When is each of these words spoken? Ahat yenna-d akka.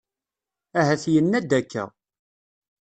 Ahat 0.79 1.03
yenna-d 1.13 1.51
akka. 1.59 1.83